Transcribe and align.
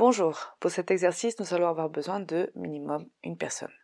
Bonjour, 0.00 0.56
pour 0.60 0.70
cet 0.70 0.90
exercice, 0.90 1.38
nous 1.40 1.52
allons 1.52 1.68
avoir 1.68 1.90
besoin 1.90 2.20
de 2.20 2.50
minimum 2.54 3.06
une 3.22 3.36
personne. 3.36 3.74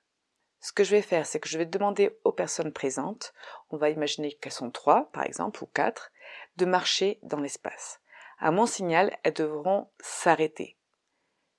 Ce 0.61 0.73
que 0.73 0.83
je 0.83 0.93
vais 0.93 1.03
faire, 1.03 1.27
c'est 1.27 1.41
que 1.41 1.49
je 1.51 1.59
vais 1.59 1.67
demander 1.67 2.19
aux 2.25 2.33
personnes 2.33 2.73
présentes, 2.73 3.35
on 3.69 3.77
va 3.77 3.91
imaginer 3.91 4.33
qu'elles 4.33 4.51
sont 4.51 4.71
trois, 4.71 5.11
par 5.13 5.25
exemple, 5.25 5.63
ou 5.63 5.67
quatre, 5.67 6.11
de 6.57 6.65
marcher 6.65 7.19
dans 7.23 7.39
l'espace. 7.39 8.01
À 8.39 8.51
mon 8.51 8.65
signal, 8.65 9.15
elles 9.25 9.35
devront 9.35 9.91
s'arrêter. 10.01 10.79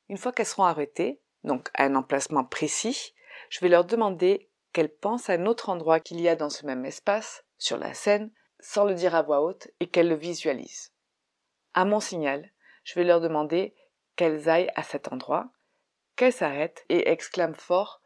Une 0.09 0.17
fois 0.17 0.31
qu'elles 0.31 0.47
seront 0.47 0.64
arrêtées, 0.64 1.21
donc 1.44 1.69
à 1.75 1.83
un 1.83 1.94
emplacement 1.94 2.44
précis, 2.44 3.14
je 3.52 3.59
vais 3.59 3.69
leur 3.69 3.86
demander 3.86 4.49
qu'elles 4.73 4.89
pensent 4.92 5.30
à 5.30 5.33
un 5.33 5.45
autre 5.45 5.69
endroit 5.69 5.99
qu'il 5.99 6.19
y 6.19 6.27
a 6.27 6.36
dans 6.36 6.49
ce 6.49 6.66
même 6.66 6.83
espace, 6.83 7.45
sur 7.59 7.77
la 7.77 7.94
scène, 7.94 8.31
sans 8.59 8.86
le 8.86 8.95
dire 8.95 9.14
à 9.14 9.21
voix 9.21 9.44
haute, 9.44 9.67
et 9.80 9.86
qu'elles 9.86 10.09
le 10.09 10.16
visualisent. 10.16 10.94
À 11.75 11.86
mon 11.86 11.99
signal, 11.99 12.52
je 12.83 12.95
vais 12.95 13.03
leur 13.03 13.21
demander 13.21 13.75
qu'elles 14.17 14.49
aillent 14.49 14.71
à 14.75 14.83
cet 14.83 15.13
endroit, 15.13 15.47
qu'elles 16.17 16.33
s'arrêtent 16.33 16.85
et 16.89 17.09
exclament 17.09 17.55
fort 17.55 18.01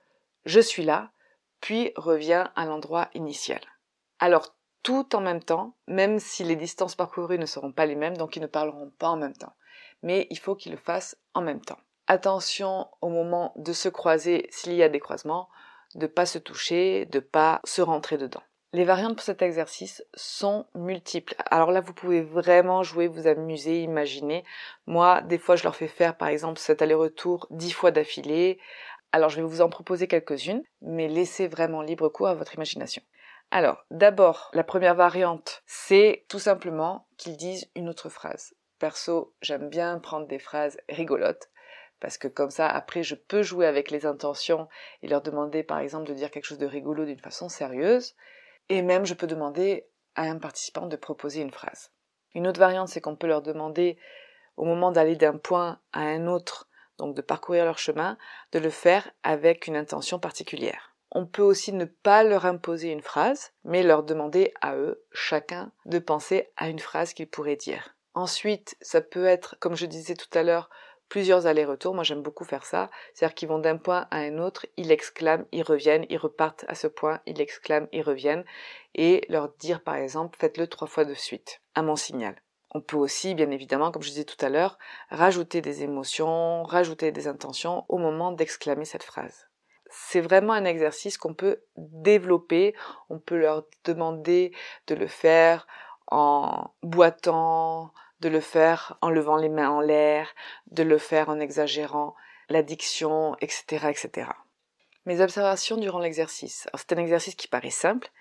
Je 0.46 0.60
suis 0.60 0.84
là, 0.84 1.12
puis 1.62 1.92
revient 1.96 2.46
à 2.56 2.66
l'endroit 2.66 3.10
initial. 3.16 3.62
Alors 4.20 4.56
tout 4.84 5.16
en 5.16 5.22
même 5.22 5.44
temps, 5.44 5.76
même 5.88 6.20
si 6.20 6.44
les 6.44 6.56
distances 6.56 6.96
parcourues 6.96 7.38
ne 7.38 7.46
seront 7.46 7.72
pas 7.72 7.86
les 7.86 7.96
mêmes, 7.96 8.18
donc 8.18 8.36
ils 8.36 8.42
ne 8.42 8.48
parleront 8.48 8.92
pas 8.98 9.10
en 9.10 9.18
même 9.18 9.36
temps. 9.36 9.54
Mais 10.04 10.28
il 10.30 10.40
faut 10.40 10.56
qu'ils 10.56 10.72
le 10.72 10.78
fassent 10.78 11.18
en 11.34 11.42
même 11.42 11.62
temps. 11.62 11.78
Attention 12.08 12.88
au 13.02 13.10
moment 13.10 13.54
de 13.56 13.74
se 13.74 13.90
croiser 13.90 14.48
s'il 14.50 14.74
y 14.74 14.84
a 14.84 14.90
des 14.90 15.00
croisements, 15.00 15.50
de 15.96 16.08
pas 16.08 16.26
se 16.26 16.40
toucher, 16.40 17.06
de 17.06 17.20
pas 17.20 17.62
se 17.64 17.82
rentrer 17.82 18.18
dedans. 18.18 18.44
Les 18.74 18.86
variantes 18.86 19.16
pour 19.16 19.24
cet 19.24 19.42
exercice 19.42 20.02
sont 20.14 20.66
multiples. 20.76 21.36
Alors 21.50 21.72
là, 21.72 21.82
vous 21.82 21.94
pouvez 21.94 22.22
vraiment 22.22 22.84
jouer, 22.84 23.08
vous 23.08 23.28
amuser, 23.28 23.82
imaginer. 23.82 24.46
Moi, 24.86 25.22
des 25.24 25.38
fois, 25.38 25.58
je 25.58 25.64
leur 25.64 25.76
fais 25.76 25.90
faire, 25.90 26.16
par 26.16 26.30
exemple, 26.30 26.58
cet 26.58 26.82
aller-retour 26.82 27.48
dix 27.50 27.74
fois 27.74 27.92
d'affilée. 27.92 28.60
Alors, 29.12 29.28
je 29.28 29.42
vais 29.42 29.48
vous 29.48 29.60
en 29.60 29.70
proposer 29.70 30.08
quelques-unes, 30.08 30.64
mais 30.82 31.10
laissez 31.10 31.50
vraiment 31.50 31.82
libre 31.82 32.08
cours 32.08 32.30
à 32.30 32.34
votre 32.34 32.56
imagination. 32.56 33.02
Alors, 33.52 33.84
d'abord, 33.92 34.50
la 34.54 34.64
première 34.64 34.96
variante, 34.96 35.64
c'est 35.66 36.24
tout 36.30 36.40
simplement 36.40 37.08
qu'ils 37.18 37.36
disent 37.36 37.70
une 37.76 37.90
autre 37.90 38.08
phrase. 38.08 38.54
Perso, 38.80 39.34
j'aime 39.42 39.68
bien 39.68 40.00
prendre 40.00 40.28
des 40.28 40.40
phrases 40.40 40.78
rigolotes 40.88 41.50
parce 42.00 42.18
que 42.18 42.28
comme 42.28 42.50
ça, 42.50 42.68
après, 42.68 43.04
je 43.04 43.16
peux 43.16 43.44
jouer 43.44 43.68
avec 43.68 43.92
les 43.92 44.06
intentions 44.06 44.68
et 45.04 45.08
leur 45.08 45.22
demander, 45.22 45.62
par 45.62 45.80
exemple, 45.80 46.08
de 46.08 46.14
dire 46.14 46.32
quelque 46.32 46.46
chose 46.46 46.58
de 46.58 46.66
rigolo 46.66 47.06
d'une 47.06 47.20
façon 47.20 47.48
sérieuse. 47.48 48.16
Et 48.70 48.82
même, 48.82 49.06
je 49.06 49.14
peux 49.14 49.28
demander 49.28 49.88
à 50.16 50.24
un 50.24 50.38
participant 50.38 50.88
de 50.88 50.96
proposer 50.96 51.42
une 51.42 51.52
phrase. 51.52 51.92
Une 52.34 52.48
autre 52.48 52.60
variante, 52.60 52.90
c'est 52.90 53.02
qu'on 53.02 53.16
peut 53.16 53.28
leur 53.28 53.42
demander, 53.42 53.98
au 54.58 54.66
moment 54.66 54.92
d'aller 54.92 55.16
d'un 55.16 55.38
point 55.38 55.80
à 55.94 56.02
un 56.02 56.28
autre, 56.28 56.70
donc 56.98 57.16
de 57.16 57.22
parcourir 57.22 57.66
leur 57.66 57.78
chemin, 57.78 58.18
de 58.52 58.60
le 58.60 58.70
faire 58.70 59.12
avec 59.24 59.68
une 59.68 59.76
intention 59.76 60.20
particulière. 60.20 60.96
On 61.12 61.26
peut 61.26 61.42
aussi 61.42 61.74
ne 61.74 61.86
pas 61.86 62.24
leur 62.24 62.46
imposer 62.46 62.90
une 62.90 63.02
phrase, 63.02 63.52
mais 63.66 63.84
leur 63.84 64.04
demander 64.04 64.54
à 64.62 64.76
eux, 64.76 65.04
chacun, 65.12 65.72
de 65.86 66.00
penser 66.00 66.52
à 66.56 66.70
une 66.70 66.80
phrase 66.80 67.14
qu'ils 67.14 67.30
pourraient 67.30 67.58
dire. 67.58 67.96
Ensuite, 68.14 68.78
ça 68.82 69.02
peut 69.02 69.26
être, 69.26 69.58
comme 69.60 69.76
je 69.76 69.86
disais 69.86 70.16
tout 70.16 70.38
à 70.38 70.44
l'heure, 70.44 70.70
plusieurs 71.12 71.46
allers-retours. 71.46 71.94
Moi, 71.94 72.06
j'aime 72.06 72.22
beaucoup 72.22 72.46
faire 72.46 72.64
ça. 72.64 72.90
C'est-à-dire 73.14 73.36
qu'ils 73.36 73.50
vont 73.50 73.60
d'un 73.60 73.76
point 73.76 74.08
à 74.12 74.20
un 74.20 74.38
autre, 74.38 74.66
ils 74.78 74.94
exclament, 74.94 75.46
ils 75.52 75.62
reviennent, 75.62 76.06
ils 76.10 76.18
repartent 76.18 76.64
à 76.70 76.74
ce 76.74 76.88
point, 76.88 77.20
ils 77.26 77.42
exclament, 77.42 77.90
ils 77.92 78.02
reviennent. 78.02 78.46
Et 78.96 79.26
leur 79.28 79.50
dire, 79.60 79.84
par 79.84 79.96
exemple, 79.96 80.38
faites-le 80.40 80.68
trois 80.68 80.88
fois 80.88 81.04
de 81.04 81.14
suite, 81.14 81.62
à 81.76 81.82
mon 81.82 81.98
signal. 81.98 82.42
On 82.74 82.80
peut 82.80 82.96
aussi, 82.96 83.36
bien 83.36 83.52
évidemment, 83.52 83.92
comme 83.92 84.04
je 84.04 84.08
disais 84.08 84.24
tout 84.24 84.44
à 84.44 84.48
l'heure, 84.48 84.78
rajouter 85.10 85.60
des 85.60 85.84
émotions, 85.84 86.64
rajouter 86.64 87.12
des 87.12 87.28
intentions 87.28 87.84
au 87.90 87.98
moment 87.98 88.32
d'exclamer 88.32 88.86
cette 88.86 89.04
phrase. 89.04 89.50
C'est 89.90 90.22
vraiment 90.22 90.54
un 90.54 90.64
exercice 90.64 91.18
qu'on 91.18 91.34
peut 91.34 91.62
développer. 91.76 92.74
On 93.10 93.20
peut 93.20 93.38
leur 93.38 93.66
demander 93.84 94.54
de 94.88 94.96
le 94.96 95.08
faire 95.08 95.68
en 96.08 96.74
boitant, 96.82 97.92
de 98.22 98.30
le 98.30 98.40
faire 98.40 98.98
en 99.02 99.10
levant 99.10 99.36
les 99.36 99.50
mains 99.50 99.70
en 99.70 99.82
l'air, 99.82 100.30
de 100.68 100.84
le 100.84 100.98
faire 100.98 101.30
en 101.30 101.40
exagérant 101.40 102.16
l'addiction, 102.50 103.36
etc., 103.42 103.88
etc. 103.90 104.30
Mes 105.06 105.22
observations 105.22 105.78
durant 105.78 106.00
l'exercice. 106.00 106.68
C'est 106.76 106.94
un 106.94 106.98
exercice 106.98 107.36
qui 107.36 107.48
paraît 107.48 107.72
simple, 107.72 108.12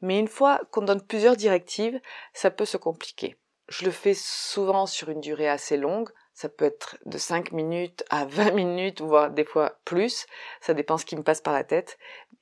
mais 0.00 0.18
une 0.18 0.28
fois 0.28 0.60
qu'on 0.70 0.82
donne 0.82 1.02
plusieurs 1.02 1.36
directives, 1.36 2.00
ça 2.32 2.50
peut 2.50 2.64
se 2.64 2.78
compliquer. 2.78 3.36
Je 3.68 3.84
le 3.84 3.90
fais 3.90 4.14
souvent 4.14 4.86
sur 4.86 5.10
une 5.10 5.20
durée 5.20 5.48
assez 5.48 5.76
longue, 5.76 6.08
ça 6.32 6.48
peut 6.48 6.64
être 6.64 6.96
de 7.04 7.18
5 7.18 7.52
minutes 7.52 8.02
à 8.08 8.24
20 8.26 8.52
minutes, 8.52 9.02
voire 9.02 9.30
des 9.30 9.44
fois 9.44 9.78
plus, 9.84 10.26
ça 10.62 10.72
dépend 10.72 10.96
ce 10.96 11.04
qui 11.04 11.16
me 11.16 11.22
passe 11.22 11.42
par 11.42 11.52
la 11.52 11.64
tête, 11.64 11.98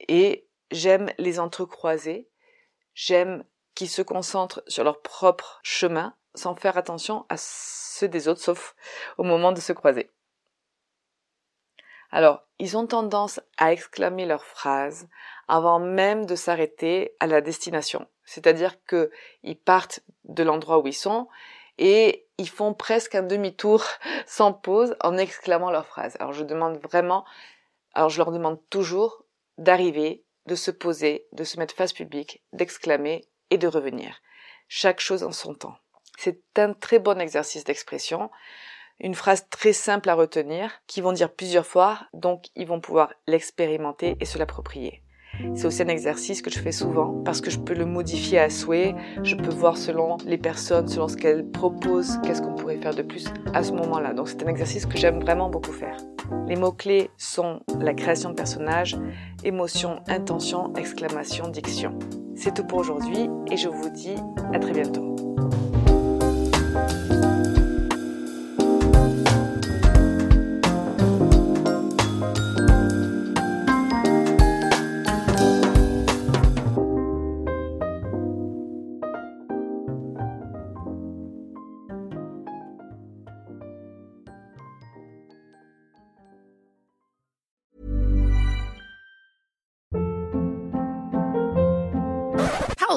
et 0.07 0.47
j'aime 0.71 1.11
les 1.19 1.41
entrecroiser, 1.41 2.29
j'aime 2.95 3.45
qu'ils 3.75 3.91
se 3.91 4.03
concentrent 4.03 4.63
sur 4.69 4.85
leur 4.85 5.03
propre 5.03 5.59
chemin, 5.65 6.15
sans 6.35 6.55
faire 6.55 6.77
attention 6.77 7.27
à 7.29 7.37
ceux 7.37 8.09
des 8.09 8.29
autres, 8.29 8.41
sauf 8.41 8.75
au 9.17 9.25
moment 9.25 9.53
de 9.53 9.61
se 9.61 9.73
croiser. 9.73 10.11
Alors, 12.11 12.43
ils 12.59 12.77
ont 12.77 12.87
tendance 12.87 13.41
à 13.59 13.73
exclamer 13.73 14.25
leurs 14.25 14.45
phrases 14.45 15.09
avant 15.47 15.79
même 15.79 16.27
de 16.27 16.37
s'arrêter 16.37 17.15
à 17.21 17.27
la 17.27 17.41
destination. 17.41 18.07
C'est-à-dire 18.25 18.77
qu'ils 18.85 19.59
partent 19.59 20.01
de 20.25 20.43
l'endroit 20.43 20.79
où 20.79 20.87
ils 20.87 20.95
sont 20.95 21.29
et 21.77 22.27
ils 22.39 22.49
font 22.49 22.75
presque 22.75 23.15
un 23.15 23.23
demi-tour 23.23 23.85
sans 24.27 24.53
pause 24.53 24.97
en 25.03 25.19
exclamant 25.19 25.71
leurs 25.71 25.87
phrases. 25.87 26.17
Alors 26.19 26.33
je 26.33 26.45
demande 26.45 26.79
vraiment, 26.79 27.25
alors 27.95 28.11
je 28.11 28.19
leur 28.19 28.33
demande 28.33 28.59
toujours 28.71 29.25
d'arriver, 29.59 30.25
de 30.47 30.55
se 30.55 30.71
poser, 30.71 31.27
de 31.33 31.45
se 31.45 31.59
mettre 31.59 31.75
face 31.75 31.93
publique, 31.93 32.43
d'exclamer 32.53 33.29
et 33.51 33.59
de 33.59 33.69
revenir. 33.69 34.21
Chaque 34.69 35.01
chose 35.01 35.23
en 35.23 35.33
son 35.33 35.55
temps. 35.55 35.77
C'est 36.21 36.43
un 36.57 36.73
très 36.73 36.99
bon 36.99 37.21
exercice 37.21 37.63
d'expression, 37.63 38.29
une 38.99 39.15
phrase 39.15 39.47
très 39.51 39.73
simple 39.73 40.11
à 40.11 40.15
retenir, 40.15 40.73
qui 40.89 41.01
vont 41.01 41.13
dire 41.13 41.33
plusieurs 41.33 41.65
fois, 41.65 42.01
donc 42.13 42.47
ils 42.57 42.67
vont 42.67 42.81
pouvoir 42.81 43.13
l'expérimenter 43.29 44.17
et 44.19 44.25
se 44.25 44.37
l'approprier. 44.37 45.05
C'est 45.55 45.67
aussi 45.67 45.83
un 45.83 45.87
exercice 45.87 46.43
que 46.43 46.51
je 46.51 46.59
fais 46.59 46.73
souvent 46.73 47.23
parce 47.25 47.41
que 47.41 47.51
je 47.51 47.61
peux 47.61 47.75
le 47.75 47.87
modifier 47.87 48.41
à 48.41 48.51
souhait, 48.51 48.97
je 49.23 49.37
peux 49.37 49.55
voir 49.55 49.77
selon 49.77 50.17
les 50.27 50.39
personnes, 50.39 50.89
selon 50.89 51.07
ce 51.07 51.17
qu'elles 51.17 51.49
proposent, 51.49 52.19
qu'est-ce 52.25 52.43
qu'on 52.43 52.57
pourrait 52.57 52.79
faire 52.79 52.97
de 52.97 53.03
plus 53.03 53.29
à 53.55 53.63
ce 53.63 53.71
moment-là. 53.75 54.13
Donc 54.13 54.29
c'est 54.29 54.43
un 54.43 54.49
exercice 54.49 54.87
que 54.87 54.99
j'aime 54.99 55.21
vraiment 55.21 55.49
beaucoup 55.49 55.71
faire. 55.73 55.99
Les 56.49 56.57
mots-clés 56.57 57.13
sont 57.17 57.61
la 57.79 57.95
création 57.95 58.31
de 58.31 58.35
personnages, 58.35 58.99
émotion, 59.45 60.03
intention, 60.09 60.75
exclamation, 60.75 61.47
diction. 61.47 61.97
C'est 62.35 62.55
tout 62.55 62.65
pour 62.65 62.81
aujourd'hui 62.81 63.31
et 63.53 63.57
je 63.57 63.69
vous 63.69 63.91
dis 63.91 64.17
à 64.53 64.59
très 64.59 64.73
bientôt. 64.73 65.15